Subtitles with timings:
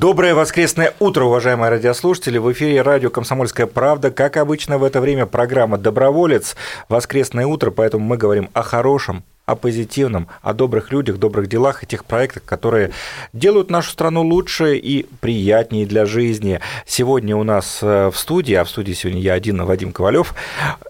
[0.00, 2.38] Доброе воскресное утро, уважаемые радиослушатели.
[2.38, 4.10] В эфире радио «Комсомольская правда».
[4.10, 6.56] Как обычно в это время программа «Доброволец».
[6.88, 11.86] Воскресное утро, поэтому мы говорим о хорошем, о позитивном, о добрых людях, добрых делах и
[11.86, 12.92] тех проектах, которые
[13.34, 16.60] делают нашу страну лучше и приятнее для жизни.
[16.86, 20.34] Сегодня у нас э, в студии, а в студии сегодня я один, Вадим Ковалев,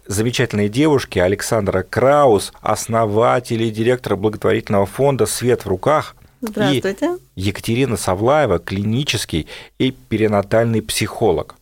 [0.06, 7.18] замечательные девушки Александра Краус, основатель и директор благотворительного фонда «Свет в руках», Здравствуйте.
[7.36, 9.46] и Екатерина Савлаева, клинический
[9.78, 11.56] и перинатальный психолог.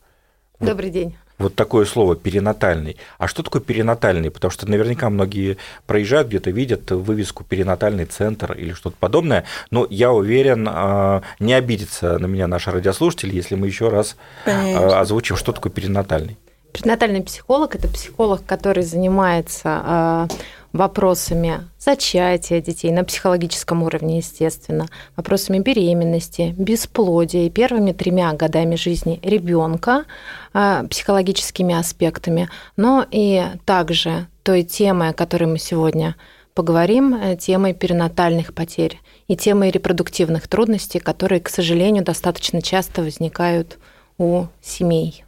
[0.60, 1.16] Добрый день.
[1.38, 2.96] Вот такое слово перинатальный.
[3.18, 4.30] А что такое перинатальный?
[4.30, 5.56] Потому что наверняка многие
[5.86, 9.44] проезжают где-то, видят вывеску перинатальный центр или что-то подобное.
[9.70, 14.50] Но я уверен, а, не обидится на меня наши радиослушатели, если мы еще раз а,
[14.50, 15.00] Конечно.
[15.00, 16.36] озвучим, что такое перинатальный.
[16.72, 20.28] Перинатальный психолог– это психолог, который занимается а,
[20.72, 29.20] вопросами зачатия детей на психологическом уровне, естественно, вопросами беременности, бесплодия и первыми тремя годами жизни
[29.22, 30.04] ребенка,
[30.52, 36.16] психологическими аспектами, но и также той темой, о которой мы сегодня
[36.54, 43.78] поговорим, э, темой перинатальных потерь и темой репродуктивных трудностей, которые, к сожалению, достаточно часто возникают
[44.18, 45.24] у семей.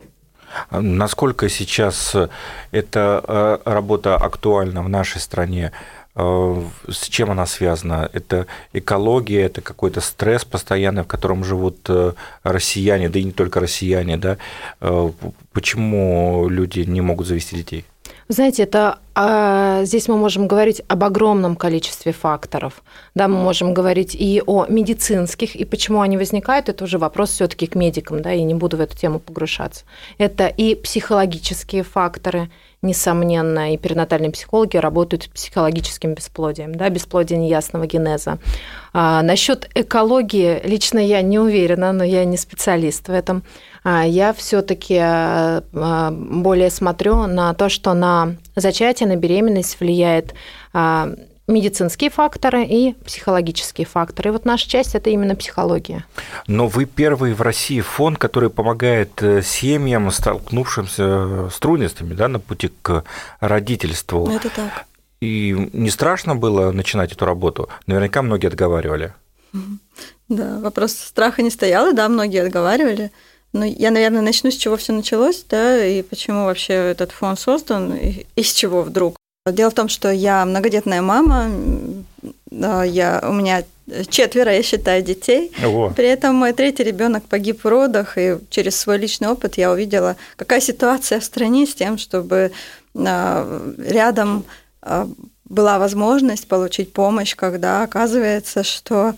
[0.71, 2.17] Насколько сейчас
[2.71, 5.73] эта э, работа актуальна в нашей стране?
[6.15, 8.09] Э, С чем она связана?
[8.13, 12.13] Это экология, это какой-то стресс постоянный, в котором живут э,
[12.43, 14.37] россияне, да и не только россияне, да?
[14.81, 15.11] Э,
[15.53, 17.85] Почему люди не могут завести детей?
[18.31, 22.81] Знаете, это а, здесь мы можем говорить об огромном количестве факторов.
[23.17, 27.67] Да, мы можем говорить и о медицинских, и почему они возникают, это уже вопрос все-таки
[27.67, 29.85] к медикам, да, и не буду в эту тему погружаться.
[30.17, 32.51] Это и психологические факторы,
[32.83, 38.39] несомненно, и перинатальные психологи работают с психологическим бесплодием, да, бесплодие неясного генеза.
[38.93, 43.43] А, насчет экологии лично я не уверена, но я не специалист в этом.
[43.83, 44.99] А, я все-таки
[45.73, 50.35] более смотрю на то, что на зачатие, на беременность влияет
[50.73, 51.11] а,
[51.51, 54.31] медицинские факторы и психологические факторы.
[54.31, 56.05] И вот наша часть это именно психология.
[56.47, 62.39] Но вы первый в России фонд, который помогает э, семьям, столкнувшимся с трудностями да, на
[62.39, 63.05] пути к
[63.41, 64.31] родительству.
[64.31, 64.87] Это так.
[65.21, 67.69] И не страшно было начинать эту работу?
[67.87, 69.13] Наверняка многие отговаривали.
[70.29, 73.11] Да, вопрос страха не стоял, и да, многие отговаривали.
[73.53, 77.95] Но я, наверное, начну с чего все началось, да, и почему вообще этот фонд создан,
[77.95, 79.17] и из чего вдруг.
[79.47, 81.51] Дело в том, что я многодетная мама,
[82.51, 83.65] да, я, у меня
[84.09, 85.53] четверо, я считаю, детей.
[85.65, 85.93] Ого.
[85.97, 90.17] При этом мой третий ребенок погиб в родах, и через свой личный опыт я увидела,
[90.37, 92.53] какая ситуация в стране с тем, чтобы
[92.95, 94.45] а, рядом
[94.83, 95.09] а,
[95.45, 99.15] была возможность получить помощь, когда оказывается, что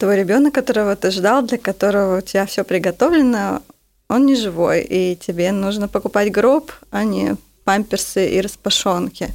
[0.00, 3.62] твой ребенок, которого ты ждал, для которого у тебя все приготовлено,
[4.08, 9.28] он не живой, и тебе нужно покупать гроб, а не памперсы и распашонки.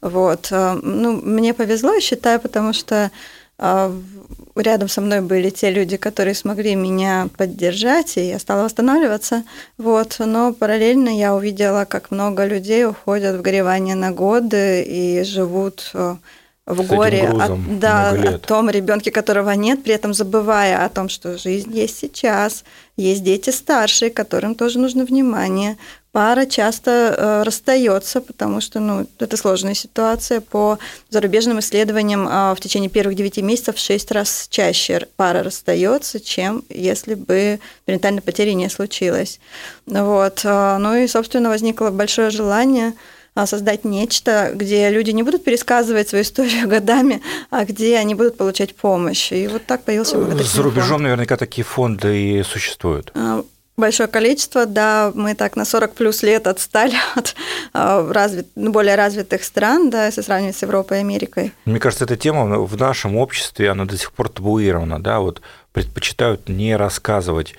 [0.00, 0.48] Вот.
[0.52, 3.10] а, Ну, мне повезло, я считаю, потому что
[3.58, 9.44] в- рядом со мной были те люди, которые смогли меня поддержать, и я стала восстанавливаться.
[9.78, 10.16] Вот.
[10.18, 16.16] Но параллельно я увидела, как много людей уходят в горевание на годы и живут а,
[16.66, 21.10] в С горе от, да, о том ребенке, которого нет, при этом забывая о том,
[21.10, 22.64] что жизнь есть сейчас,
[22.96, 25.76] есть дети старшие, которым тоже нужно внимание.
[26.10, 30.40] Пара часто э, расстается, потому что ну, это сложная ситуация.
[30.40, 30.78] По
[31.10, 36.64] зарубежным исследованиям э, в течение первых 9 месяцев в 6 раз чаще пара расстается, чем
[36.68, 39.40] если бы перинатальной потери не случилось.
[39.86, 40.42] Вот.
[40.44, 42.94] э, Ну и, собственно, возникло большое желание
[43.36, 47.20] создать нечто, где люди не будут пересказывать свою историю годами,
[47.50, 49.32] а где они будут получать помощь.
[49.32, 51.02] И вот так появился благотворительный За рубежом фонд.
[51.02, 53.10] наверняка такие фонды и существуют.
[53.14, 53.44] А,
[53.76, 57.34] Большое количество, да, мы так на 40 плюс лет отстали от
[57.72, 61.52] а, развит, ну, более развитых стран, да, если сравнивать с Европой и Америкой.
[61.64, 65.42] Мне кажется, эта тема в нашем обществе, она до сих пор табуирована, да, вот
[65.74, 67.54] предпочитают не рассказывать.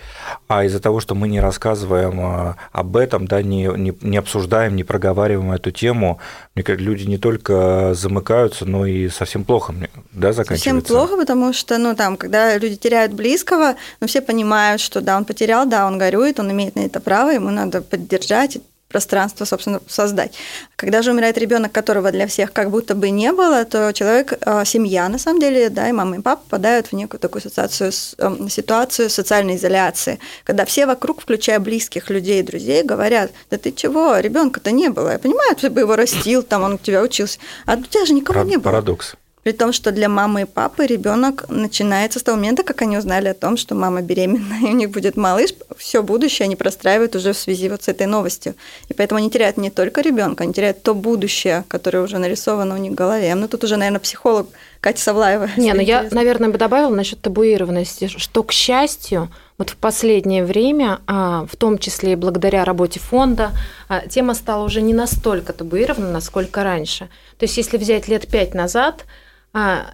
[0.47, 4.77] А из-за того, что мы не рассказываем а, об этом, да, не, не, не обсуждаем,
[4.77, 6.19] не проговариваем эту тему,
[6.55, 9.75] мне кажется, люди не только замыкаются, но и совсем плохо
[10.13, 10.69] да, заканчивается.
[10.69, 15.17] Совсем плохо, потому что, ну, там, когда люди теряют близкого, ну, все понимают, что, да,
[15.17, 19.81] он потерял, да, он горюет, он имеет на это право, ему надо поддержать, пространство, собственно,
[19.87, 20.33] создать.
[20.75, 24.63] Когда же умирает ребенок, которого для всех как будто бы не было, то человек, а,
[24.65, 28.49] семья, на самом деле, да, и мама, и папа попадают в некую такую ситуацию, эм,
[28.49, 34.17] ситуацию социальной изоляции, когда все вокруг, включая близких людей и друзей, говорят, да ты чего,
[34.17, 35.11] ребенка-то не было.
[35.13, 38.13] Я понимаю, ты бы его растил, там он у тебя учился, а у тебя же
[38.13, 38.63] никого Парад- не было.
[38.63, 39.15] Парадокс.
[39.45, 43.27] При том, что для мамы и папы ребенок начинается с того момента, как они узнали
[43.27, 47.31] о том, что мама беременна, и у них будет малыш, все будущее они простраивают уже
[47.31, 48.55] в связи вот с этой новостью.
[48.89, 52.79] И поэтому они теряют не только ребенка, они теряют то будущее, которое уже нарисовано у
[52.79, 53.35] них в голове.
[53.35, 54.47] Ну, тут уже, наверное, психолог
[54.79, 55.47] Катя Савлаева.
[55.57, 61.01] Не, ну я, наверное, бы добавила насчет табуированности, что, к счастью, вот в последнее время,
[61.05, 63.51] а, в том числе и благодаря работе фонда,
[63.89, 67.09] а, тема стала уже не настолько табуирована, насколько раньше.
[67.37, 69.05] То есть, если взять лет пять назад,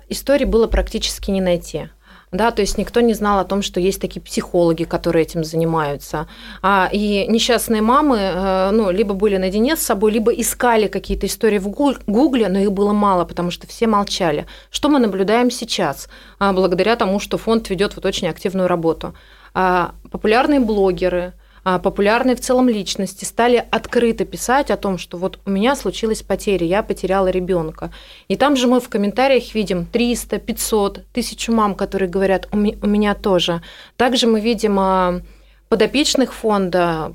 [0.10, 1.90] истории было практически не найти.
[2.32, 6.28] Да, то есть никто не знал о том, что есть такие психологи, которые этим занимаются.
[6.62, 11.58] А, и несчастные мамы, э, ну, либо были наедине с собой, либо искали какие-то истории
[11.58, 14.46] в Гугле, но их было мало, потому что все молчали.
[14.72, 16.08] Что мы наблюдаем сейчас,
[16.40, 19.14] а, благодаря тому, что фонд ведет вот очень активную работу?
[19.54, 25.40] А, популярные блогеры, а, популярные в целом личности стали открыто писать о том, что вот
[25.46, 27.92] у меня случилась потеря, я потеряла ребенка.
[28.28, 33.14] И там же мы в комментариях видим 300, 500, тысячу мам, которые говорят, у меня
[33.14, 33.62] тоже.
[33.96, 35.22] Также мы видим а,
[35.70, 37.14] подопечных фонда,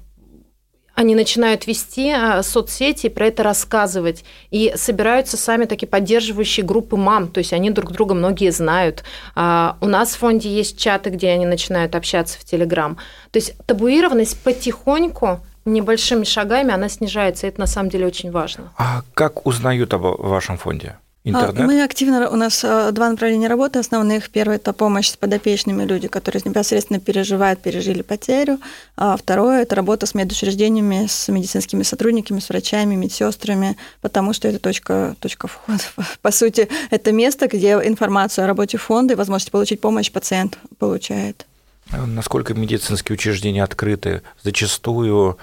[0.96, 4.24] они начинают вести а, соцсети, про это рассказывать.
[4.50, 9.04] И собираются сами такие поддерживающие группы мам, то есть они друг друга многие знают.
[9.34, 12.96] А, у нас в фонде есть чаты, где они начинают общаться в Телеграм.
[13.30, 18.72] То есть табуированность потихоньку небольшими шагами она снижается, и это на самом деле очень важно.
[18.78, 20.96] А как узнают об вашем фонде?
[21.26, 21.66] Интернет?
[21.66, 24.30] Мы активно, у нас э, два направления работы основных.
[24.30, 28.60] Первое– это помощь с подопечными, люди, которые непосредственно переживают, пережили потерю.
[28.96, 34.60] А второе– это работа с медучреждениями, с медицинскими сотрудниками, с врачами, медсестрами, потому что это
[34.60, 35.80] точка, точка входа.
[36.22, 41.44] По сути, это место, где информацию о работе фонда и возможность получить помощь пациент получает.
[41.90, 44.22] Насколько медицинские учреждения открыты?
[44.44, 45.38] Зачастую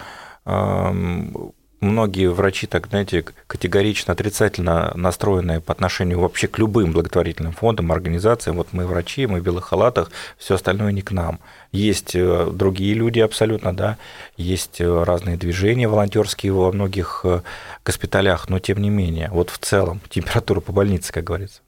[1.84, 8.58] многие врачи, так знаете, категорично отрицательно настроенные по отношению вообще к любым благотворительным фондам, организациям.
[8.58, 11.40] Вот мы врачи, мы в белых халатах, все остальное не к нам.
[11.72, 13.98] Есть э, другие люди абсолютно, да,
[14.38, 17.42] есть э, разные движения волонтерские во многих э,
[17.86, 21.62] госпиталях, но тем не менее, вот в целом температура по больнице, как говорится.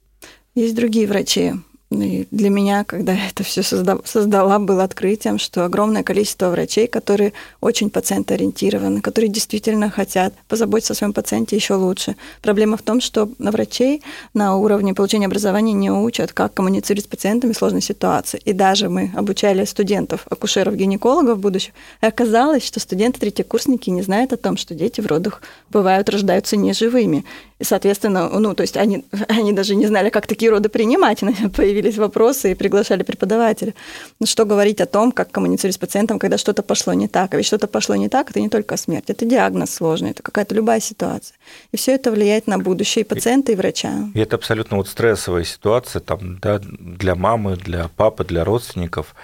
[0.54, 1.52] Есть другие врачи,
[1.90, 7.90] и для меня, когда это все создала, было открытием, что огромное количество врачей, которые очень
[7.90, 12.16] пациентоориентированы, которые действительно хотят позаботиться о своем пациенте еще лучше.
[12.42, 14.02] Проблема в том, что на врачей
[14.34, 18.40] на уровне получения образования не учат, как коммуницировать с пациентами в сложной ситуации.
[18.44, 21.72] И даже мы обучали студентов, акушеров, гинекологов в будущем,
[22.02, 25.40] и оказалось, что студенты третьекурсники не знают о том, что дети в родах
[25.70, 27.24] бывают, рождаются неживыми.
[27.58, 31.20] И, соответственно, ну, то есть они, они даже не знали, как такие роды принимать,
[31.56, 33.74] появились вопросы и приглашали преподавателя.
[34.20, 37.32] Ну, что говорить о том, как коммуницировать с пациентом, когда что-то пошло не так.
[37.32, 40.54] А ведь что-то пошло не так, это не только смерть, это диагноз сложный, это какая-то
[40.54, 41.36] любая ситуация.
[41.72, 44.10] И все это влияет на будущее и пациента, и врача.
[44.14, 49.14] И это абсолютно вот стрессовая ситуация там, да, для мамы, для папы, для родственников.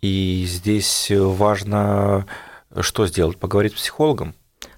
[0.00, 2.26] И здесь важно
[2.80, 3.38] что сделать?
[3.38, 4.34] Поговорить с психологом?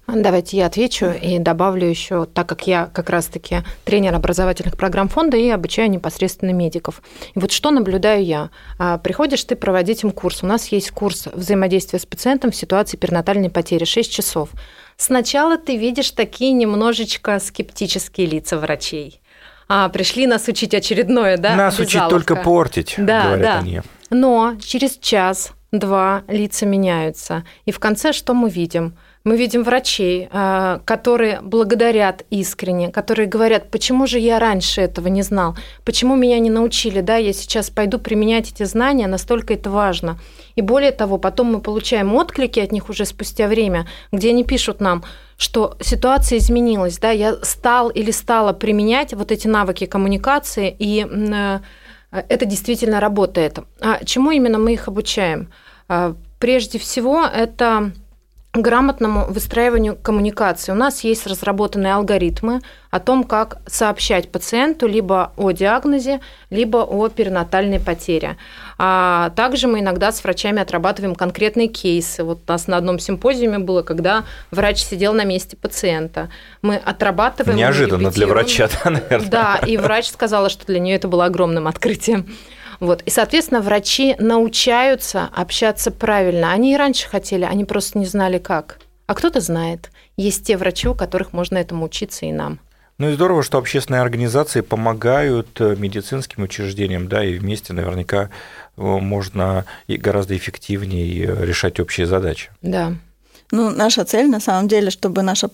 [0.07, 5.35] Давайте я отвечу и добавлю еще, так как я как раз-таки тренер образовательных программ фонда
[5.35, 7.01] и обучаю непосредственно медиков.
[7.35, 8.49] И вот что наблюдаю я?
[8.79, 10.43] А, приходишь ты проводить им курс.
[10.43, 14.51] У нас есть курс взаимодействия с пациентом в ситуации перинатальной потери 6 часов.
[14.95, 19.19] Сначала ты видишь такие немножечко скептические лица врачей.
[19.67, 21.55] А, пришли нас учить очередное, да?
[21.57, 23.57] Нас учить только портить, да, говорят да.
[23.59, 23.81] они.
[24.09, 27.43] Но через час-два лица меняются.
[27.65, 28.95] И в конце что мы видим?
[29.27, 35.21] Мы видим врачей, а, которые благодарят искренне, которые говорят, почему же я раньше этого не
[35.21, 40.17] знал, почему меня не научили, да, я сейчас пойду применять эти знания, настолько это важно.
[40.55, 44.79] И более того, потом мы получаем отклики от них уже спустя время, где они пишут
[44.79, 45.03] нам,
[45.37, 51.59] что ситуация изменилась, да, я стал или стала применять вот эти навыки коммуникации, и э,
[52.11, 53.59] это действительно работает.
[53.81, 55.51] А чему именно мы их обучаем?
[55.89, 57.91] А, прежде всего, это
[58.61, 60.71] грамотному выстраиванию коммуникации.
[60.71, 67.09] У нас есть разработанные алгоритмы о том, как сообщать пациенту либо о диагнозе, либо о
[67.09, 68.37] перинатальной потере.
[68.77, 72.23] А также мы иногда с врачами отрабатываем конкретные кейсы.
[72.23, 76.29] Вот у нас на одном симпозиуме было, когда врач сидел на месте пациента.
[76.61, 77.57] Мы отрабатываем...
[77.57, 79.29] Неожиданно для врача, да, наверное.
[79.29, 82.27] Да, и врач сказала, что для нее это было огромным открытием.
[82.79, 83.01] Вот.
[83.03, 86.51] И, соответственно, врачи научаются общаться правильно.
[86.51, 88.79] Они и раньше хотели, они просто не знали как.
[89.07, 89.89] А кто-то знает.
[90.17, 92.59] Есть те врачи, у которых можно этому учиться и нам.
[92.97, 98.31] Ну и здорово, что общественные организации помогают э, медицинским учреждениям, да, и вместе наверняка
[98.75, 102.49] э, можно гораздо эффективнее э, решать общие задачи.
[102.63, 102.95] Да.
[103.51, 105.49] Ну, наша цель, на самом деле, чтобы, наша,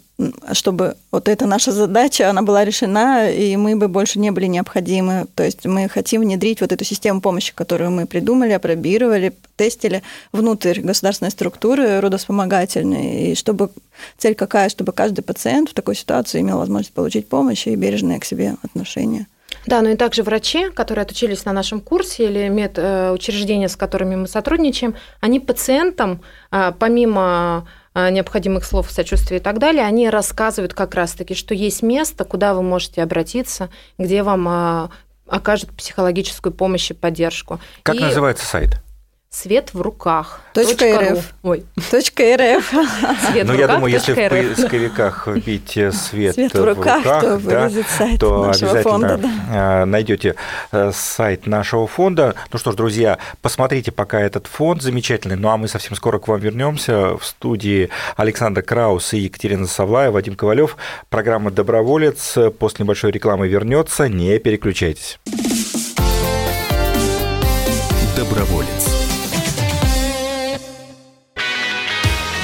[0.54, 5.28] чтобы вот эта наша задача, она была решена, и мы бы больше не были необходимы.
[5.36, 10.82] То есть мы хотим внедрить вот эту систему помощи, которую мы придумали, опробировали, тестили внутрь
[10.82, 13.70] государственной структуры родоспомогательной, и чтобы
[14.18, 18.26] цель какая, чтобы каждый пациент в такой ситуации имел возможность получить помощь и бережное к
[18.26, 19.28] себе отношение.
[19.68, 24.28] Да, ну и также врачи, которые отучились на нашем курсе или медучреждения, с которыми мы
[24.28, 31.36] сотрудничаем, они пациентам, а, помимо необходимых слов сочувствия и так далее, они рассказывают как раз-таки,
[31.36, 34.90] что есть место, куда вы можете обратиться, где вам а,
[35.28, 37.60] окажут психологическую помощь и поддержку.
[37.84, 38.00] Как и...
[38.00, 38.82] называется сайт?
[39.34, 40.42] Свет в руках.
[40.54, 41.34] Точка РФ.
[41.42, 41.66] Ой.
[41.90, 42.72] Точка РФ.
[43.32, 47.38] Свет ну, я думаю, если в поисковиках вбить свет, свет в руках, в руках то,
[47.40, 49.30] да, сайт то обязательно фонда, да.
[49.50, 50.36] А, найдете
[50.72, 52.36] э, сайт нашего фонда.
[52.52, 55.36] Ну что ж, друзья, посмотрите пока этот фонд замечательный.
[55.36, 57.18] Ну а мы совсем скоро к вам вернемся.
[57.18, 60.78] В студии Александр Краус и Екатерина Савлая, Вадим Ковалев.
[61.10, 64.08] Программа «Доброволец» после небольшой рекламы вернется.
[64.08, 65.18] Не переключайтесь.
[68.16, 68.83] Доброволец.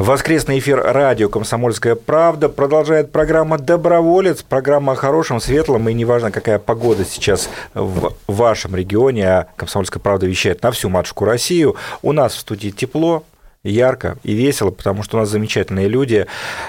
[0.00, 6.58] Воскресный эфир радио «Комсомольская правда» продолжает программа «Доброволец», программа о хорошем, светлом, и неважно, какая
[6.58, 11.76] погода сейчас в вашем регионе, а «Комсомольская правда» вещает на всю матушку Россию.
[12.00, 13.24] У нас в студии тепло,
[13.62, 16.26] ярко и весело, потому что у нас замечательные люди.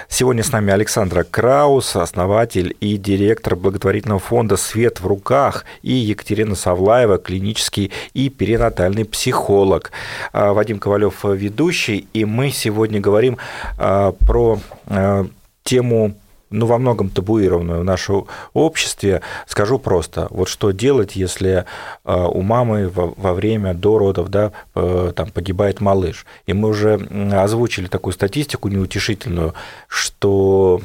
[0.10, 6.56] Сегодня с нами Александра Краус, основатель и директор благотворительного фонда «Свет в руках», и Екатерина
[6.56, 9.92] Савлаева, клинический и перинатальный психолог.
[10.34, 13.38] А, Вадим Ковалев, ведущий, и мы сегодня говорим
[13.78, 15.26] а, про а,
[15.64, 16.16] тему
[16.52, 19.22] ну, во многом табуированную в нашем обществе.
[19.48, 21.66] Скажу просто, вот что делать, если
[22.04, 26.26] э, у мамы во, во время до родов да, э, там, погибает малыш.
[26.46, 26.96] И мы уже
[27.34, 29.54] озвучили такую статистику неутешительную,
[29.88, 30.82] что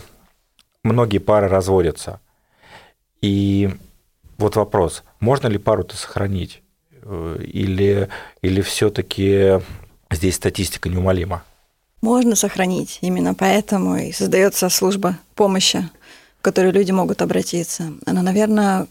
[0.82, 2.20] многие пары разводятся.
[3.20, 3.70] И
[4.38, 6.62] вот вопрос, можно ли пару-то сохранить?
[7.02, 8.08] Э, или,
[8.40, 9.60] или все-таки
[10.10, 11.42] здесь статистика неумолима?
[12.02, 12.98] Можно сохранить.
[13.00, 15.88] Именно поэтому и создается служба помощи,
[16.38, 17.92] в которую люди могут обратиться.
[18.04, 18.86] Она, наверное,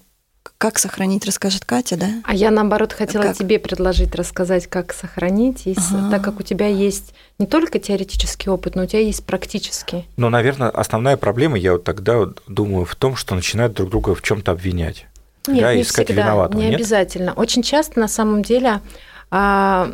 [0.58, 2.08] как сохранить, расскажет Катя, да?
[2.24, 3.38] А я, наоборот, хотела как?
[3.38, 6.12] тебе предложить рассказать, как сохранить, если, ага.
[6.12, 10.08] так как у тебя есть не только теоретический опыт, но у тебя есть практический.
[10.18, 14.22] Ну, наверное, основная проблема, я вот тогда думаю, в том, что начинают друг друга в
[14.22, 15.08] чем то обвинять.
[15.48, 16.62] Нет, да, не искать всегда, виноватого.
[16.62, 16.76] Не нет?
[16.76, 17.34] обязательно.
[17.34, 18.82] Очень часто, на самом деле,
[19.30, 19.92] а,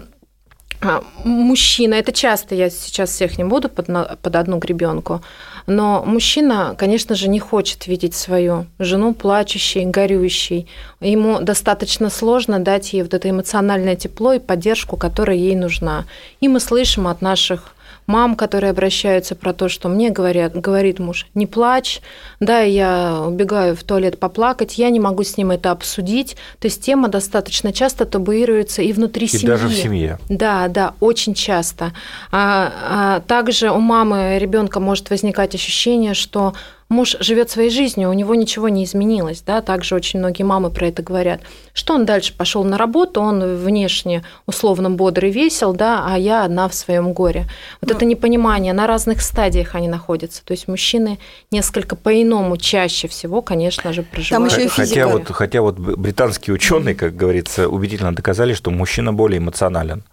[1.23, 3.87] мужчина, это часто, я сейчас всех не буду под,
[4.21, 5.21] под одну гребенку,
[5.67, 10.67] но мужчина, конечно же, не хочет видеть свою жену плачущей, горюющей.
[10.99, 16.05] Ему достаточно сложно дать ей вот это эмоциональное тепло и поддержку, которая ей нужна.
[16.39, 17.75] И мы слышим от наших
[18.07, 22.01] мам, которые обращаются про то, что мне говорят, говорит муж, не плачь,
[22.39, 26.35] да, я убегаю в туалет поплакать, я не могу с ним это обсудить.
[26.59, 29.47] То есть тема достаточно часто табуируется и внутри и семьи.
[29.47, 30.19] даже в семье.
[30.29, 31.93] Да, да, очень часто.
[32.31, 36.53] А, а также у мамы ребенка может возникать ощущение, что
[36.91, 40.87] муж живет своей жизнью, у него ничего не изменилось, да, также очень многие мамы про
[40.87, 41.41] это говорят.
[41.73, 46.67] Что он дальше пошел на работу, он внешне условно бодрый, весел, да, а я одна
[46.67, 47.47] в своем горе.
[47.79, 50.43] Вот ну, это непонимание, на разных стадиях они находятся.
[50.43, 51.17] То есть мужчины
[51.49, 54.51] несколько по-иному чаще всего, конечно же, проживают.
[54.51, 59.13] Там еще и хотя вот, хотя вот британские ученые, как говорится, убедительно доказали, что мужчина
[59.13, 60.03] более эмоционален.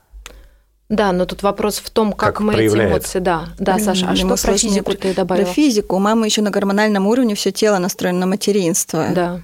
[0.88, 4.08] Да, но тут вопрос в том, как, как мы эти эмоции, да, да, Саша.
[4.08, 5.44] А что про физику ты добавила?
[5.44, 5.96] Про физику.
[5.96, 9.06] У мамы еще на гормональном уровне все тело настроено на материнство.
[9.14, 9.40] Да.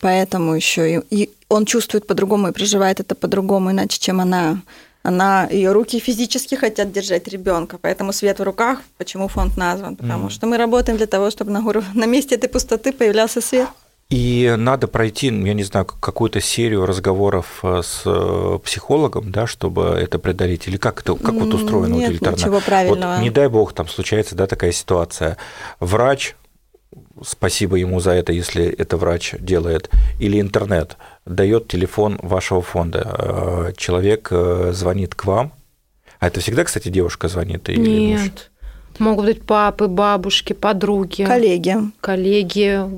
[0.00, 4.60] Поэтому еще и, и он чувствует по-другому и проживает это по-другому, иначе, чем она.
[5.02, 9.94] Она, ее руки физически хотят держать ребенка, поэтому свет в руках, почему фонд назван?
[9.94, 10.30] Потому mm.
[10.30, 11.62] что мы работаем для того, чтобы на,
[11.94, 13.68] на месте этой пустоты появлялся свет.
[14.08, 19.82] И надо пройти, я не знаю, какую-то серию разговоров э, с э, психологом, да, чтобы
[19.82, 22.36] это преодолеть, или как это, как вот устроено Нет, утилитарно?
[22.36, 23.14] Ничего правильного.
[23.14, 25.38] Вот, не дай бог, там случается, да, такая ситуация.
[25.80, 26.36] Врач
[27.20, 33.16] спасибо ему за это, если это врач делает, или интернет дает телефон вашего фонда.
[33.18, 34.30] Э, человек
[34.70, 35.52] звонит к вам.
[36.20, 37.68] А это всегда, кстати, девушка звонит?
[37.68, 38.20] Или Нет.
[38.20, 38.30] Муж?
[39.00, 41.24] Могут быть папы, бабушки, подруги.
[41.24, 41.76] Коллеги.
[42.00, 42.88] Коллеги,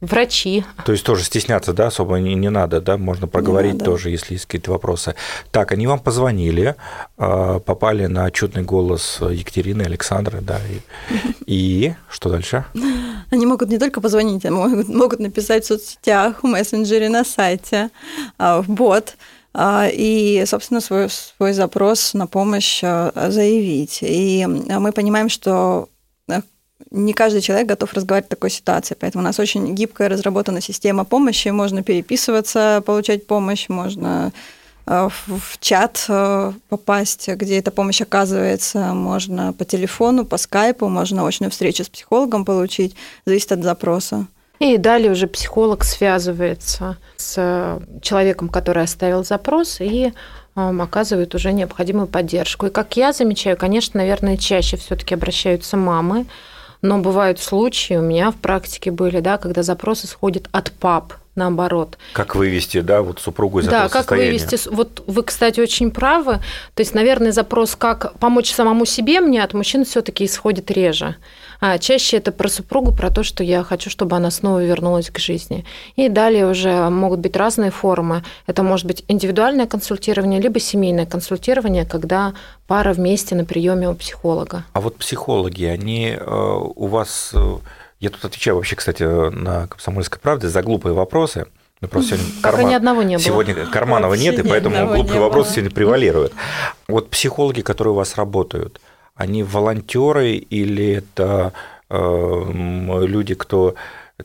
[0.00, 0.64] Врачи.
[0.86, 3.84] То есть тоже стесняться, да, особо не, не надо, да, можно проговорить надо.
[3.84, 5.14] тоже, если есть какие-то вопросы.
[5.50, 6.74] Так, они вам позвонили,
[7.18, 10.80] а, попали на отчетный голос Екатерины, Александры, да, и,
[11.44, 12.64] и что дальше?
[13.30, 17.90] Они могут не только позвонить, а могут, могут написать в соцсетях, в мессенджере, на сайте,
[18.38, 19.16] а, в бот
[19.52, 23.98] а, и, собственно, свой, свой запрос на помощь заявить.
[24.00, 25.90] И мы понимаем, что
[26.90, 31.04] не каждый человек готов разговаривать в такой ситуации, поэтому у нас очень гибкая разработана система
[31.04, 34.32] помощи, можно переписываться, получать помощь, можно
[34.86, 41.26] э, в чат э, попасть, где эта помощь оказывается, можно по телефону, по скайпу, можно
[41.26, 44.26] очную встречу с психологом получить, зависит от запроса.
[44.58, 50.12] И далее уже психолог связывается с человеком, который оставил запрос, и
[50.54, 52.66] оказывает уже необходимую поддержку.
[52.66, 56.26] И как я замечаю, конечно, наверное, чаще все-таки обращаются мамы,
[56.82, 61.98] но бывают случаи, у меня в практике были, да, когда запрос исходит от пап, наоборот.
[62.12, 64.38] Как вывести, да, вот супругу из да, этого как состояния.
[64.38, 64.68] вывести.
[64.70, 66.40] Вот вы, кстати, очень правы.
[66.74, 71.16] То есть, наверное, запрос, как помочь самому себе мне от мужчин все таки исходит реже.
[71.60, 75.18] А чаще это про супругу, про то, что я хочу, чтобы она снова вернулась к
[75.18, 75.64] жизни.
[75.94, 78.24] И далее уже могут быть разные формы.
[78.46, 82.32] Это может быть индивидуальное консультирование, либо семейное консультирование, когда
[82.66, 84.64] пара вместе на приеме у психолога.
[84.72, 87.32] А вот психологи, они э, у вас...
[87.34, 87.58] Э,
[88.00, 91.46] я тут отвечаю вообще, кстати, на «Комсомольской правде» за глупые вопросы.
[91.82, 92.70] Ну, просто сегодня Пока карман...
[92.70, 93.24] ни одного не было.
[93.24, 96.32] Сегодня Карманова нет, и поэтому глупые вопросы сегодня превалируют.
[96.88, 98.80] Вот психологи, которые у вас работают,
[99.20, 101.52] они волонтеры или это
[101.90, 103.74] э, люди, кто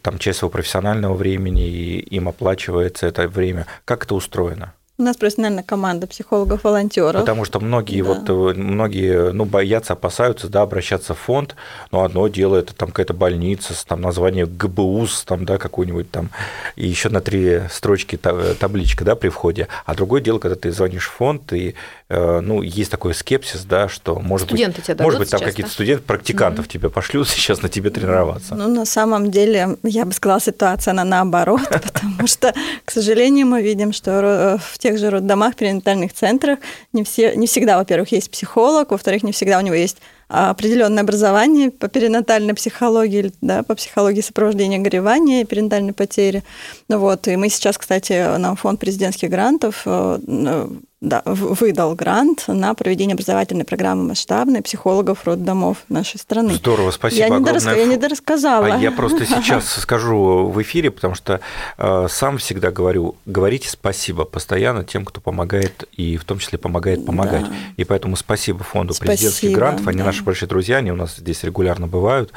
[0.01, 3.67] там часть своего профессионального времени и им оплачивается это время.
[3.83, 4.73] Как это устроено?
[4.97, 7.19] У нас профессиональная команда психологов-волонтеров.
[7.19, 8.13] Потому что многие да.
[8.13, 11.55] вот э, многие ну, боятся, опасаются да, обращаться в фонд,
[11.91, 16.29] но одно дело это там какая-то больница с там названием ГБУС, там, да, какой-нибудь там,
[16.77, 19.67] и еще на три строчки табличка да, при входе.
[19.85, 21.75] А другое дело, когда ты звонишь в фонд, и
[22.07, 25.71] Э, ну, есть такой скепсис, да, что, может Студенты быть, тебе может быть, там какие-то
[25.71, 26.69] студенты, практикантов mm-hmm.
[26.69, 28.53] тебя пошлют сейчас на тебе тренироваться.
[28.53, 32.53] Ну, на самом деле, я бы сказала, ситуация она наоборот, потому что,
[32.85, 36.59] к сожалению, мы видим, что в тех же роддомах, перинатальных центрах.
[36.93, 41.71] Не, все, не всегда, во-первых, есть психолог, во-вторых, не всегда у него есть определенное образование
[41.71, 46.43] по перинатальной психологии, да, по психологии сопровождения горевания и перинатальной потери.
[46.89, 50.67] Ну вот, и мы сейчас, кстати, на фонд президентских грантов э,
[51.05, 56.53] да, выдал грант на проведение образовательной программы масштабной психологов роддомов нашей страны.
[56.55, 57.75] Здорово, спасибо я огромное.
[57.75, 58.65] Я не дорассказала.
[58.65, 61.41] А я просто сейчас скажу в эфире, потому что
[61.77, 67.05] э, сам всегда говорю, говорите спасибо постоянно тем, кто помогает, и в том числе помогает
[67.05, 67.43] помогать.
[67.43, 67.55] Да.
[67.77, 70.05] И поэтому спасибо фонду спасибо, президентских грантов, они да.
[70.05, 72.31] наши большие друзья, они у нас здесь регулярно бывают,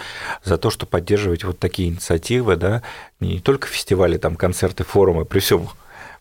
[0.44, 2.82] за то, что поддерживаете вот такие инициативы, да,
[3.20, 5.68] не только фестивали, там, концерты, форумы, при всем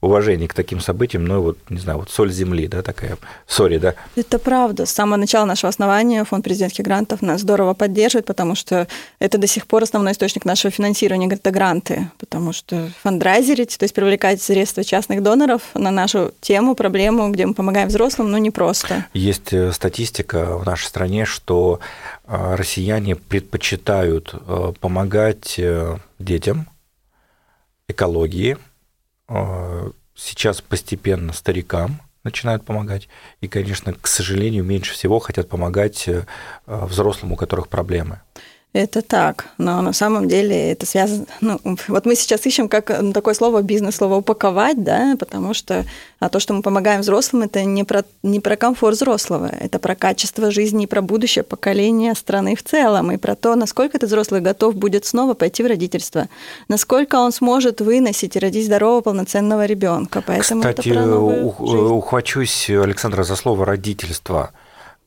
[0.01, 3.95] уважение к таким событиям, но вот, не знаю, вот соль земли, да, такая, сори, да.
[4.15, 4.85] Это правда.
[4.85, 8.87] С самого начала нашего основания фонд президентских грантов нас здорово поддерживает, потому что
[9.19, 13.93] это до сих пор основной источник нашего финансирования, это гранты, потому что фандрайзерить, то есть
[13.93, 19.05] привлекать средства частных доноров на нашу тему, проблему, где мы помогаем взрослым, ну, непросто.
[19.13, 21.79] Есть э, статистика в нашей стране, что
[22.25, 25.59] э, россияне предпочитают э, помогать
[26.19, 26.67] детям,
[27.87, 28.57] экологии,
[30.15, 33.07] сейчас постепенно старикам начинают помогать.
[33.41, 36.25] И, конечно, к сожалению, меньше всего хотят помогать э,
[36.65, 38.21] взрослым, у которых проблемы.
[38.73, 41.25] Это так, но на самом деле это связано...
[41.41, 45.85] Ну, вот мы сейчас ищем как ну, такое слово бизнес, слово упаковать, да, потому что
[46.19, 49.95] а то, что мы помогаем взрослым, это не про, не про комфорт взрослого, это про
[49.95, 54.41] качество жизни и про будущее поколения страны в целом, и про то, насколько этот взрослый
[54.41, 56.27] готов будет снова пойти в родительство,
[56.67, 60.21] насколько он сможет выносить и родить здорового, полноценного ребенка.
[60.25, 64.51] Поэтому Кстати, это про ухвачусь, Александра, за слово родительство.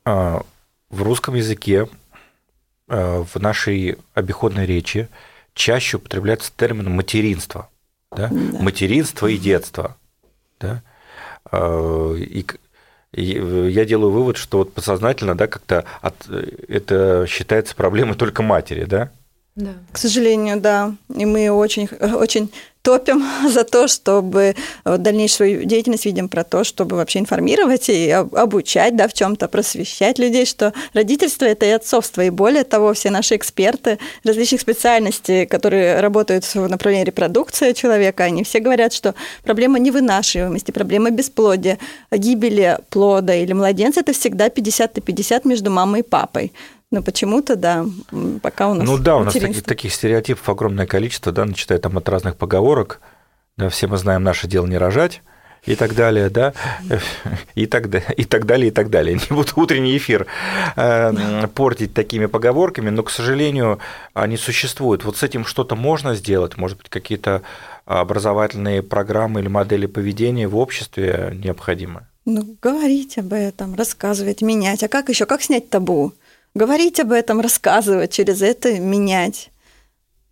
[0.04, 0.42] А,
[0.90, 1.88] в русском языке
[2.90, 5.08] в нашей обиходной речи
[5.54, 7.68] чаще употребляется термин материнство.
[8.10, 8.28] да?
[8.28, 8.58] Да.
[8.58, 9.96] материнство и детство.
[10.58, 10.82] Да?
[11.50, 12.44] А, и,
[13.12, 16.28] и я делаю вывод, что вот подсознательно да, как-то от,
[16.68, 19.10] это считается проблемой только матери, да?
[19.56, 19.74] Да.
[19.92, 20.94] К сожалению, да.
[21.14, 26.96] И мы очень, очень топим за то, чтобы э, дальнейшую деятельность видим про то, чтобы
[26.96, 32.22] вообще информировать и обучать, да, в чем-то просвещать людей, что родительство это и отцовство.
[32.22, 38.44] И более того, все наши эксперты различных специальностей, которые работают в направлении репродукции человека, они
[38.44, 39.14] все говорят, что
[39.44, 41.78] проблема не вынашиваемости, проблема бесплодия,
[42.10, 46.52] гибели плода или младенца– это всегда 50 на 50 между мамой и папой.
[46.90, 47.86] Но почему-то, да,
[48.42, 51.96] пока у нас Ну да, у нас таких, таких стереотипов огромное количество, да, начиная там
[51.96, 53.00] от разных поговорок,
[53.56, 55.22] да, все мы знаем, наше дело не рожать,
[55.66, 56.52] и так далее, да,
[57.54, 59.14] и так, и так далее, и так далее.
[59.30, 60.26] Не буду утренний эфир
[60.76, 63.78] э, портить такими поговорками, но, к сожалению,
[64.14, 65.04] они существуют.
[65.04, 67.42] Вот с этим что-то можно сделать, может быть, какие-то
[67.84, 72.06] образовательные программы или модели поведения в обществе необходимы?
[72.26, 74.82] Ну, говорить об этом, рассказывать, менять.
[74.82, 75.26] А как еще?
[75.26, 76.12] Как снять табу?
[76.54, 79.50] Говорить об этом, рассказывать, через это менять,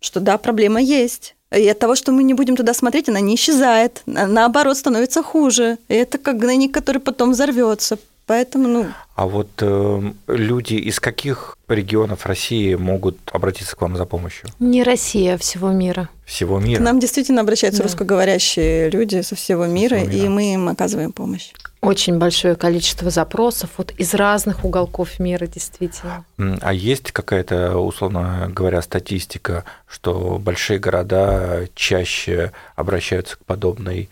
[0.01, 1.35] что да, проблема есть.
[1.55, 5.77] И от того, что мы не будем туда смотреть, она не исчезает, наоборот, становится хуже.
[5.87, 7.97] И это как гнойник, который потом взорвется.
[8.29, 8.85] Поэтому, ну...
[9.15, 14.49] А вот э, люди из каких регионов России могут обратиться к вам за помощью?
[14.59, 16.09] Не Россия, а всего мира.
[16.25, 16.77] Всего мира.
[16.77, 17.85] К нам действительно обращаются да.
[17.85, 21.53] русскоговорящие люди со всего мира, всего мира, и мы им оказываем помощь.
[21.81, 26.23] Очень большое количество запросов вот из разных уголков мира, действительно.
[26.37, 34.07] А есть какая-то, условно говоря, статистика, что большие города чаще обращаются к подобной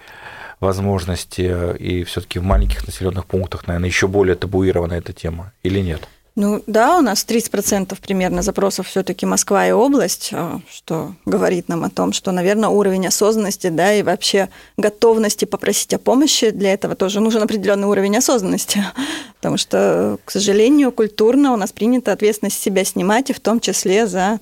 [0.60, 6.02] возможности, и все-таки в маленьких населенных пунктах, наверное, еще более табуирована эта тема или нет?
[6.38, 11.84] Ну да, у нас 30% примерно запросов все-таки Москва и область, а, что говорит нам
[11.84, 16.96] о том, что, наверное, уровень осознанности, да, и вообще готовности попросить о помощи для этого
[16.96, 18.86] тоже нужен определенный уровень осознанности,
[19.38, 24.06] потому что, к сожалению, культурно у нас принято ответственность себя снимать, и в том числе
[24.06, 24.40] за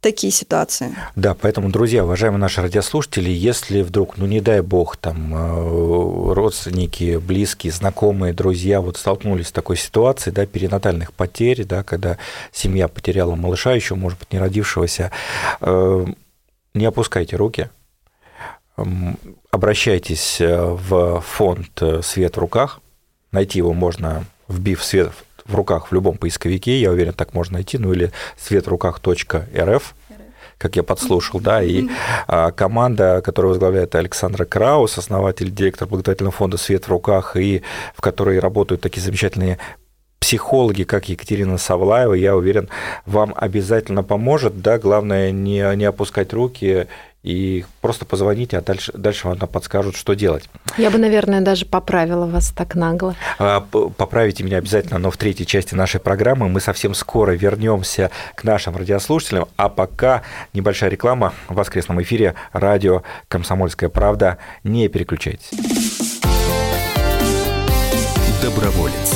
[0.00, 0.94] такие ситуации.
[1.16, 7.16] Да, поэтому, друзья, уважаемые наши радиослушатели, если вдруг, ну не дай бог, там э, родственники,
[7.16, 12.18] близкие, знакомые, друзья вот столкнулись с такой ситуацией, да, перинатальных потерь, да, когда
[12.52, 15.10] семья потеряла малыша, еще, может быть, не родившегося,
[15.60, 16.06] э,
[16.74, 17.70] не опускайте руки,
[19.50, 22.80] обращайтесь э, в фонд «Свет в руках»,
[23.32, 25.12] найти его можно, вбив свет
[25.46, 29.94] в руках в любом поисковике, я уверен, так можно найти, ну или светвруках.рф,
[30.58, 31.86] как я подслушал, да, и
[32.26, 37.62] а, команда, которую возглавляет Александра Краус, основатель, директор благотворительного фонда «Свет в руках», и
[37.94, 39.58] в которой работают такие замечательные
[40.18, 42.68] психологи, как Екатерина Савлаева, я уверен,
[43.04, 46.88] вам обязательно поможет, да, главное не, не опускать руки
[47.26, 50.48] и просто позвоните, а дальше, дальше вам подскажут, что делать.
[50.78, 53.16] Я бы, наверное, даже поправила вас так нагло.
[53.40, 58.44] А, поправите меня обязательно, но в третьей части нашей программы мы совсем скоро вернемся к
[58.44, 60.22] нашим радиослушателям, а пока
[60.54, 64.38] небольшая реклама в воскресном эфире радио «Комсомольская правда».
[64.62, 65.50] Не переключайтесь.
[68.40, 69.15] Доброволец.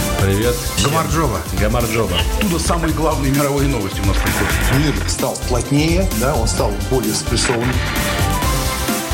[0.21, 0.55] Привет.
[0.83, 1.39] Гамарджова.
[1.59, 2.15] Гамарджова.
[2.37, 4.53] Оттуда самые главные мировые новости у нас приходят.
[4.77, 7.73] Мир стал плотнее, да, он стал более спрессованным.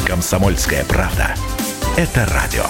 [0.06, 1.34] Комсомольская правда.
[1.96, 2.66] Это радио.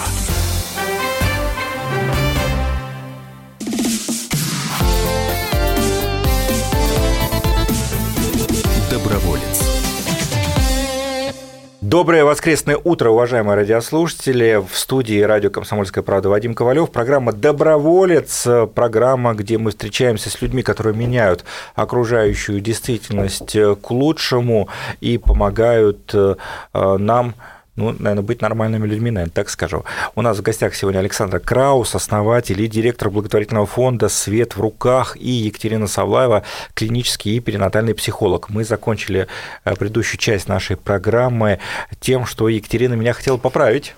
[11.90, 14.62] Доброе воскресное утро, уважаемые радиослушатели.
[14.62, 16.90] В студии радио «Комсомольская правда» Вадим Ковалев.
[16.90, 24.68] Программа «Доброволец», программа, где мы встречаемся с людьми, которые меняют окружающую действительность к лучшему
[25.00, 26.34] и помогают э,
[26.74, 27.34] нам
[27.78, 29.84] ну, наверное, быть нормальными людьми, наверное, так скажу.
[30.16, 35.16] У нас в гостях сегодня Александр Краус, основатель и директор благотворительного фонда «Свет в руках»
[35.16, 36.42] и Екатерина Савлаева,
[36.74, 38.48] клинический и перинатальный психолог.
[38.48, 39.28] Мы закончили
[39.64, 41.60] э, предыдущую часть нашей программы
[42.00, 43.94] тем, что Екатерина меня хотела поправить.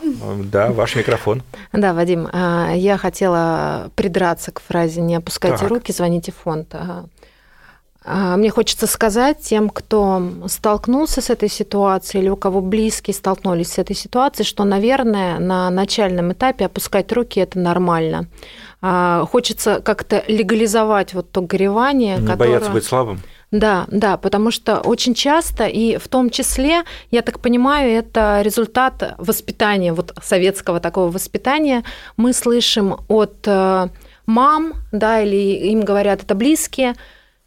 [0.52, 1.42] Да, ваш микрофон.
[1.72, 5.70] Да, Вадим, а, я хотела придраться к фразе «не опускайте так.
[5.70, 6.74] руки, звоните в фонд».
[8.04, 13.78] Мне хочется сказать тем, кто столкнулся с этой ситуацией или у кого близкие столкнулись с
[13.78, 18.26] этой ситуацией, что, наверное, на начальном этапе опускать руки– это нормально.
[18.80, 22.38] А, хочется как-то легализовать вот то горевание, Не которое...
[22.38, 23.20] бояться быть слабым.
[23.50, 29.16] Да, да, потому что очень часто, и в том числе, я так понимаю, это результат
[29.18, 31.82] воспитания, вот советского такого воспитания.
[32.16, 33.88] Мы слышим от э,
[34.26, 36.94] мам, да, или им говорят это близкие,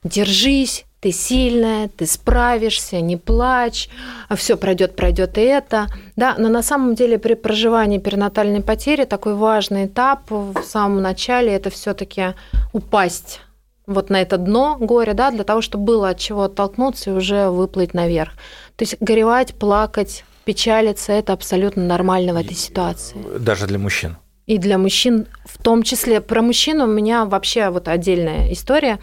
[0.03, 3.89] держись, ты сильная, ты справишься, не плачь,
[4.35, 5.87] все пройдет, пройдет и это.
[6.15, 11.53] Да, но на самом деле при проживании перинатальной потери такой важный этап в самом начале
[11.53, 12.35] это все-таки
[12.71, 13.41] упасть
[13.85, 17.49] вот на это дно горя, да, для того, чтобы было от чего оттолкнуться и уже
[17.49, 18.31] выплыть наверх.
[18.77, 23.17] То есть горевать, плакать, печалиться– это абсолютно нормально в этой ситуации.
[23.39, 24.17] Даже для мужчин.
[24.45, 26.21] И для мужчин в том числе.
[26.21, 28.99] Про мужчин у меня вообще вот отдельная история.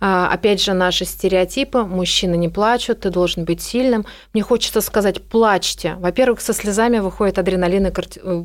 [0.00, 1.82] А, опять же, наши стереотипы.
[1.82, 4.04] Мужчины не плачут, ты должен быть сильным.
[4.32, 5.94] Мне хочется сказать, плачьте.
[5.98, 8.20] Во-первых, со слезами выходит адреналин и корти...
[8.22, 8.44] Э,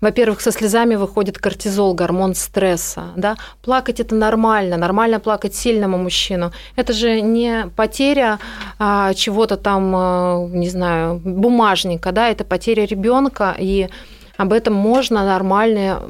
[0.00, 3.12] во-первых, со слезами выходит кортизол, гормон стресса.
[3.16, 3.36] Да?
[3.62, 4.76] Плакать это нормально.
[4.76, 6.52] Нормально плакать сильному мужчину.
[6.76, 8.38] Это же не потеря
[8.78, 12.12] а, чего-то там, э, не знаю, бумажника.
[12.12, 12.28] Да?
[12.28, 13.54] Это потеря ребенка.
[13.58, 13.88] И
[14.36, 16.02] об этом можно нормально,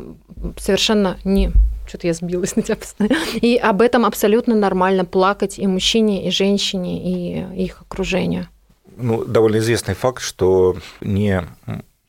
[0.56, 1.50] совершенно не
[1.90, 3.16] что-то я сбилась на тебя постоянно.
[3.34, 8.48] И об этом абсолютно нормально плакать и мужчине, и женщине, и их окружению.
[8.96, 11.42] Ну, довольно известный факт, что не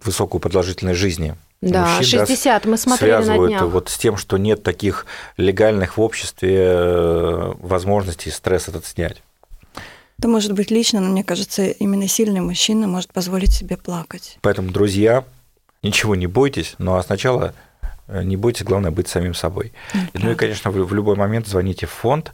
[0.04, 3.72] высокую продолжительность жизни да, мужчин, 60, мы смотрели связывают на днях.
[3.72, 5.06] вот с тем, что нет таких
[5.38, 9.22] легальных в обществе э, возможностей стресс этот снять.
[10.18, 14.38] Это может быть лично, но мне кажется, именно сильный мужчина может позволить себе плакать.
[14.42, 15.24] Поэтому, друзья,
[15.84, 17.54] ничего не бойтесь, ну а сначала
[18.24, 19.74] не бойтесь, главное быть самим собой.
[19.94, 20.10] Mm-hmm.
[20.14, 22.32] Ну и, конечно, вы в любой момент звоните в фонд.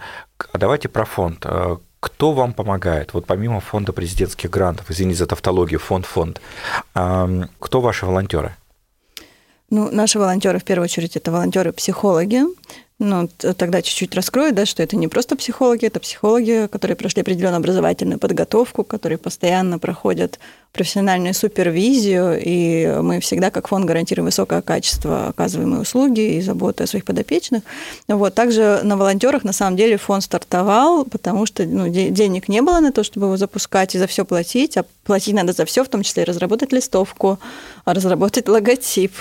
[0.51, 1.45] А давайте про фонд.
[1.45, 3.13] Э, кто вам помогает?
[3.13, 6.41] Вот помимо фонда президентских грантов, извините за тавтологию, фонд-фонд,
[6.93, 8.55] кто ваши волонтеры?
[9.69, 12.43] Ну, наши волонтеры в первую очередь это волонтеры-психологи,
[12.99, 17.57] ну, тогда чуть-чуть раскрою, да, что это не просто психологи, это психологи, которые прошли определенную
[17.57, 20.39] образовательную подготовку, которые постоянно проходят
[20.73, 26.87] профессиональную супервизию, и мы всегда, как фонд, гарантируем высокое качество оказываемой услуги и заботы о
[26.87, 27.63] своих подопечных.
[28.07, 28.35] Вот.
[28.35, 32.91] Также на волонтерах, на самом деле, фонд стартовал, потому что ну, денег не было на
[32.91, 36.03] то, чтобы его запускать и за все платить, а платить надо за все, в том
[36.03, 37.39] числе и разработать листовку,
[37.85, 39.13] разработать логотип,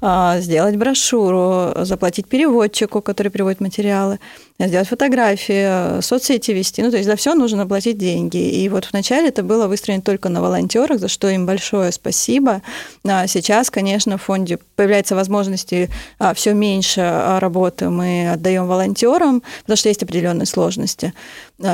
[0.00, 4.18] а, сделать брошюру, заплатить переводчику, который переводит материалы,
[4.58, 6.82] сделать фотографии, соцсети вести.
[6.82, 8.36] Ну, то есть за все нужно платить деньги.
[8.36, 12.62] И вот вначале это было выстроено только на волонтерах, за что им большое спасибо.
[13.04, 19.42] А сейчас, конечно, в фонде появляются возможности а, все меньше а, работы мы отдаем волонтерам,
[19.62, 21.12] потому что есть определенные сложности.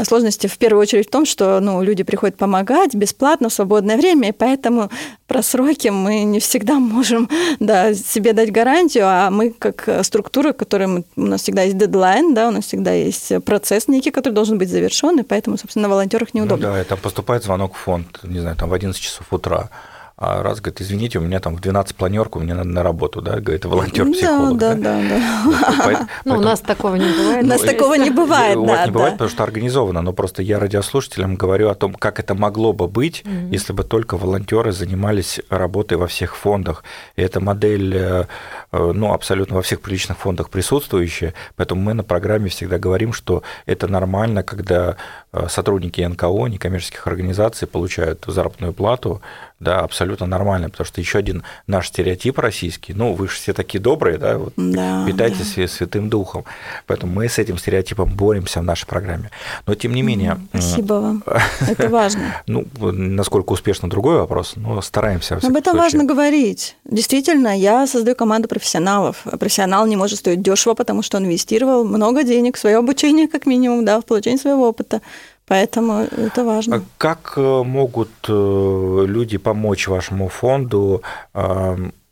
[0.04, 4.28] Сложности в первую очередь в том, что ну, люди приходят помогать бесплатно в свободное время,
[4.28, 4.90] и поэтому
[5.26, 11.02] про сроки мы не всегда можем да, себе дать гарантию, а мы как структура, которая
[11.16, 14.68] у нас всегда есть дедлайн, да, у нас всегда есть процесс некий, который должен быть
[14.68, 16.68] завершен, и поэтому, собственно, на волонтерах неудобно.
[16.68, 19.70] Ну, да, это поступает звонок в фонд, не знаю, там в 11 часов утра
[20.22, 23.40] а раз говорит, извините, у меня там в 12 планерку, мне надо на работу, да,
[23.40, 24.58] говорит, волонтер-психолог.
[24.58, 25.18] Да, да, да.
[25.78, 26.08] да.
[26.26, 27.44] Ну, у нас такого не бывает.
[27.44, 28.60] У нас такого не бывает, да.
[28.60, 32.20] У вас не бывает, потому что организовано, но просто я радиослушателям говорю о том, как
[32.20, 36.84] это могло бы быть, если бы только волонтеры занимались работой во всех фондах.
[37.16, 38.24] И эта модель, э,
[38.72, 43.42] э, ну, абсолютно во всех приличных фондах присутствующая, поэтому мы на программе всегда говорим, что
[43.64, 44.96] это нормально, когда
[45.32, 49.22] э, сотрудники НКО, некоммерческих организаций получают заработную плату,
[49.60, 53.78] да, абсолютно нормально, потому что еще один наш стереотип российский, ну, вы же все такие
[53.78, 55.68] добрые, да, вот, да питайтесь да.
[55.68, 56.44] святым духом,
[56.86, 59.30] поэтому мы с этим стереотипом боремся в нашей программе.
[59.66, 60.40] Но тем не менее...
[60.50, 61.24] Спасибо вам,
[61.60, 62.42] это важно.
[62.46, 65.36] Ну, насколько успешно другой вопрос, но стараемся.
[65.36, 66.76] Об этом важно говорить.
[66.84, 69.24] Действительно, я создаю команду профессионалов.
[69.38, 73.46] Профессионал не может стоить дешево, потому что он инвестировал много денег в свое обучение, как
[73.46, 75.02] минимум, да, в получение своего опыта.
[75.50, 76.76] Поэтому это важно.
[76.76, 81.02] А как э, могут э, люди помочь вашему фонду,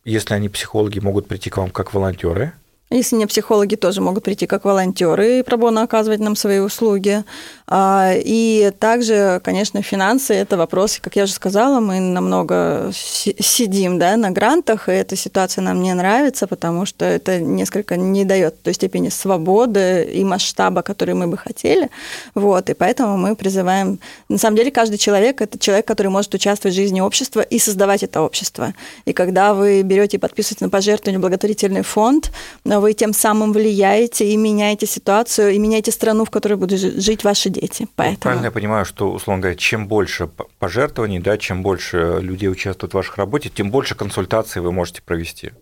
[0.05, 2.53] если они психологи, могут прийти к вам как волонтеры?
[2.91, 7.23] Если не психологи, тоже могут прийти как волонтеры и пробона оказывать нам свои услуги.
[7.67, 14.17] А, и также, конечно, финансы– это вопрос, как я уже сказала, мы намного сидим да,
[14.17, 18.73] на грантах, и эта ситуация нам не нравится, потому что это несколько не дает той
[18.73, 21.91] степени свободы и масштаба, который мы бы хотели.
[22.35, 24.01] Вот, и поэтому мы призываем…
[24.31, 28.03] На самом деле, каждый человек– это человек, который может участвовать в жизни общества и создавать
[28.03, 28.73] это общество.
[29.05, 32.31] И когда вы берете и подписываете на пожертвование благотворительный фонд,
[32.81, 37.51] вы тем самым влияете и меняете ситуацию, и меняете страну, в которой будут жить ваши
[37.51, 37.89] дети.
[37.97, 38.19] Поэтому...
[38.19, 42.97] Правильно я понимаю, что, условно говоря, чем больше пожертвований, да, чем больше людей участвует в
[42.97, 45.53] вашей работе, тем больше консультаций вы можете провести.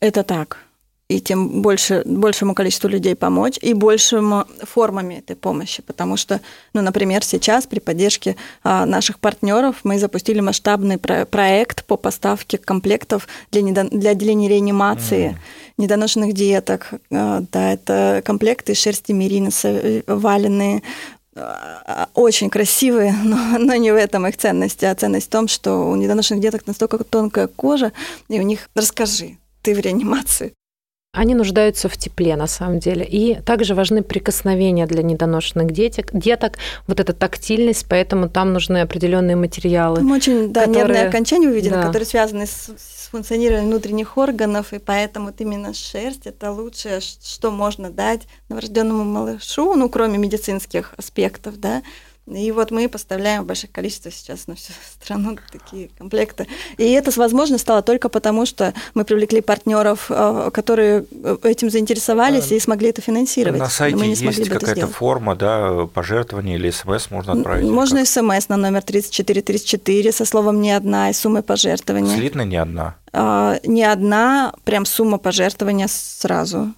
[0.00, 0.58] Это так
[1.08, 5.82] и тем больше, большему количеству людей помочь, и большими формами этой помощи.
[5.82, 6.40] Потому что,
[6.72, 12.56] ну, например, сейчас при поддержке а, наших партнеров мы запустили масштабный про- проект по поставке
[12.56, 15.36] комплектов для, недо- для отделения реанимации mm.
[15.78, 16.90] Недоношенных деток.
[17.10, 20.82] А, да, это комплекты шерсти мериноса, э, валенные,
[21.36, 25.90] а, очень красивые, но, но не в этом их ценность, а ценность в том, что
[25.90, 27.92] у недоношенных деток настолько тонкая кожа,
[28.28, 28.68] и у них...
[28.74, 30.52] Расскажи, ты в реанимации.
[31.14, 33.04] Они нуждаются в тепле, на самом деле.
[33.04, 39.36] И также важны прикосновения для недоношенных деток, деток, вот эта тактильность, поэтому там нужны определенные
[39.36, 39.96] материалы.
[39.98, 40.84] Там очень да, которые...
[40.84, 41.82] нервные окончания увидели, да.
[41.82, 47.50] которые связаны с, с функционированием внутренних органов, и поэтому вот именно шерсть– это лучшее, что
[47.50, 51.82] можно дать новорожденному малышу, ну, кроме медицинских аспектов, да,
[52.26, 56.46] и вот мы поставляем в больших количествах сейчас на всю страну такие комплекты.
[56.78, 62.50] И это возможно стало только потому, что мы привлекли партнеров, э, которые э, этим заинтересовались
[62.50, 63.60] и смогли это финансировать.
[63.60, 67.68] На сайте мы не есть какая-то форма, да, пожертвования или смс можно отправить?
[67.68, 72.16] Можно смс на номер 3434 со словом «не одна» и суммой пожертвования.
[72.16, 72.96] Слитно «не одна»?
[73.12, 76.72] А, не одна, прям сумма пожертвования сразу.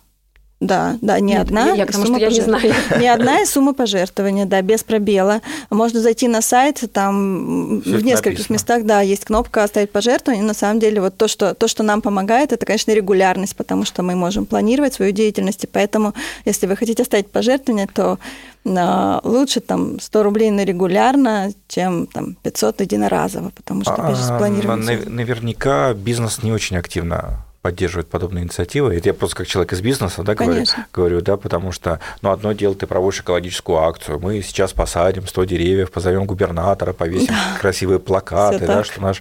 [0.58, 1.72] Да, да, не Нет, одна.
[1.72, 2.72] Я, потому что я не знаю.
[2.98, 5.42] Не одна и сумма пожертвования, да, без пробела.
[5.68, 8.54] Можно зайти на сайт, там Все в нескольких написано.
[8.54, 10.42] местах, да, есть кнопка «Оставить пожертвование».
[10.42, 13.84] И на самом деле вот то что, то, что нам помогает, это, конечно, регулярность, потому
[13.84, 15.64] что мы можем планировать свою деятельность.
[15.64, 16.14] И поэтому,
[16.46, 18.18] если вы хотите оставить пожертвование, то
[18.64, 24.26] а, лучше там 100 рублей на регулярно, чем там 500 единоразово, потому что а, без
[24.26, 25.06] планирования.
[25.06, 28.94] Наверняка бизнес не очень активно поддерживает подобные инициативы.
[28.94, 32.52] Это я просто как человек из бизнеса да, говорю, говорю, да, потому что ну, одно
[32.52, 37.59] дело, ты проводишь экологическую акцию, мы сейчас посадим 100 деревьев, позовем губернатора, повесим да.
[37.61, 39.20] красивые плакаты, да, что наш,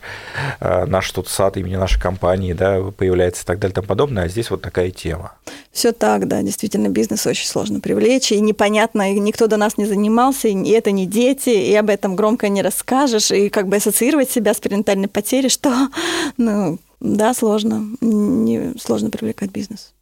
[0.60, 4.25] э, наш тут сад имени нашей компании да, появляется и так далее и тому подобное,
[4.25, 5.31] а здесь вот такая тема.
[5.71, 9.88] Все так, да, действительно, бизнес очень сложно привлечь, и непонятно, и никто до нас не
[9.88, 14.29] занимался, и это не дети, и об этом громко не расскажешь, и как бы ассоциировать
[14.29, 15.89] себя с перинатальной потерей, что,
[16.38, 17.86] ну, да, сложно.
[18.01, 19.93] Не, сложно привлекать бизнес.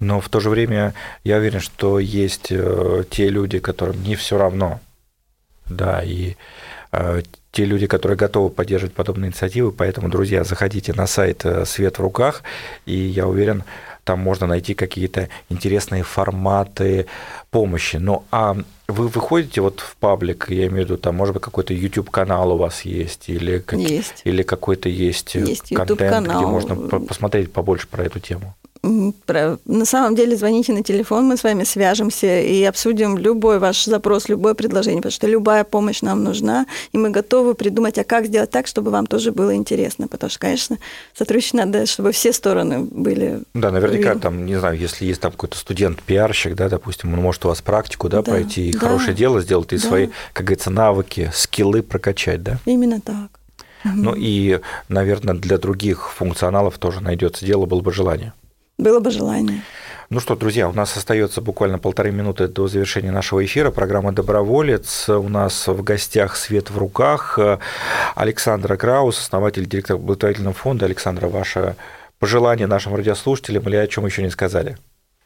[0.00, 4.38] Но в то же время я уверен, что есть э, те люди, которым не все
[4.38, 4.80] равно.
[5.66, 6.36] Да, и
[6.92, 9.72] э, те люди, которые готовы поддерживать подобные инициативы.
[9.72, 12.42] Поэтому, друзья, заходите на сайт э, «Свет в руках»,
[12.86, 13.64] и я уверен,
[14.08, 17.04] там можно найти какие-то интересные форматы
[17.50, 17.96] помощи.
[17.96, 18.56] Ну, а
[18.88, 22.56] вы выходите вот в паблик, я имею в виду, там, может быть, какой-то YouTube-канал у
[22.56, 24.22] вас есть, или, как, есть.
[24.24, 28.54] или какой-то есть, есть контент, где можно посмотреть побольше про эту тему?
[29.28, 34.28] На самом деле звоните на телефон, мы с вами свяжемся и обсудим любой ваш запрос,
[34.28, 38.50] любое предложение, потому что любая помощь нам нужна, и мы готовы придумать, а как сделать
[38.50, 40.78] так, чтобы вам тоже было интересно, потому что, конечно,
[41.14, 43.40] сотрудничать надо, чтобы все стороны были.
[43.54, 47.48] Да, наверняка там, не знаю, если есть там какой-то студент-пиарщик, да, допустим, он может у
[47.48, 49.86] вас практику, да, да пройти и да, хорошее дело сделать, и да.
[49.86, 52.58] свои, как говорится, навыки, скиллы прокачать, да?
[52.64, 53.30] Именно так.
[53.84, 58.32] Ну и, наверное, для других функционалов тоже найдется дело, было бы желание.
[58.78, 59.62] Было бы желание.
[60.08, 63.70] Ну что, друзья, у нас остается буквально полторы минуты до завершения нашего эфира.
[63.70, 65.08] Программа «Доброволец».
[65.08, 67.38] У нас в гостях «Свет в руках»
[68.14, 70.86] Александра Краус, основатель, директор благотворительного фонда.
[70.86, 71.76] Александра, ваше
[72.18, 74.78] пожелание нашим радиослушателям или о чем еще не сказали?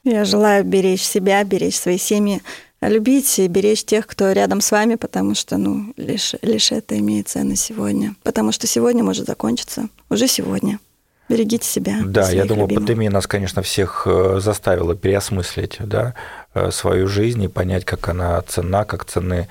[0.03, 2.43] Я желаю беречь себя, беречь свои семьи,
[2.81, 7.29] любить и беречь тех, кто рядом с вами, потому что ну, лишь, лишь это имеет
[7.29, 8.17] ценность сегодня.
[8.25, 10.81] Потому что сегодня может закончиться уже сегодня.
[11.29, 12.01] Берегите себя.
[12.05, 12.87] Да, я думаю, любимых.
[12.87, 16.15] пандемия нас, конечно, всех э, заставила переосмыслить да,
[16.55, 19.49] э, свою жизнь и понять, как она ценна, как ценны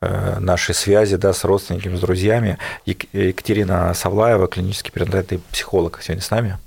[0.00, 2.58] э, наши связи да, с родственниками, с друзьями.
[2.86, 6.58] Екатерина Савлаева, клинический перинатальный психолог, сегодня с нами.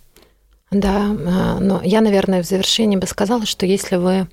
[0.72, 1.04] Да,
[1.60, 4.28] но я, наверное, в завершении бы сказала, что если вы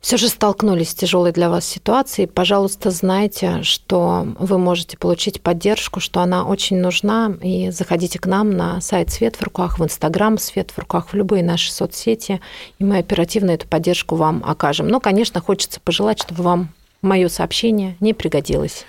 [0.00, 6.00] все же столкнулись с тяжелой для вас ситуацией, пожалуйста, знайте, что вы можете получить поддержку,
[6.00, 10.38] что она очень нужна, и заходите к нам на сайт «Свет в руках», в Инстаграм
[10.38, 12.40] «Свет в руках», в любые наши соцсети,
[12.78, 14.88] и мы оперативно эту поддержку вам окажем.
[14.88, 16.70] Но, конечно, хочется пожелать, чтобы вам
[17.02, 18.84] мое сообщение не пригодилось.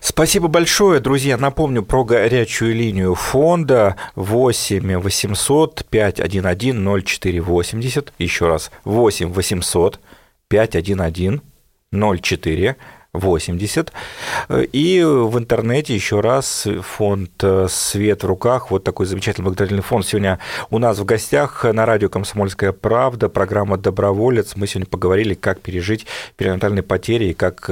[0.00, 1.36] Спасибо большое, друзья.
[1.36, 8.12] Напомню про горячую линию фонда 8 800 511 0480.
[8.18, 10.00] Еще раз, 8 800
[10.48, 11.40] 511
[11.92, 12.76] 04
[13.12, 13.92] 80.
[14.72, 20.06] И в интернете еще раз фонд «Свет в руках», вот такой замечательный благотворительный фонд.
[20.06, 20.38] Сегодня
[20.68, 24.54] у нас в гостях на радио «Комсомольская правда» программа «Доброволец».
[24.56, 27.70] Мы сегодня поговорили, как пережить перинатальные потери и как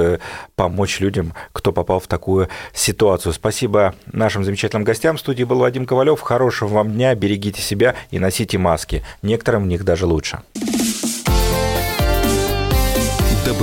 [0.57, 3.35] помочь людям, кто попал в такую ситуацию.
[3.35, 5.19] Спасибо нашим замечательным гостям.
[5.19, 6.21] В студии был Вадим Ковалев.
[6.23, 9.05] Хорошего вам дня, берегите себя и носите маски.
[9.21, 10.41] Некоторым в них даже лучше.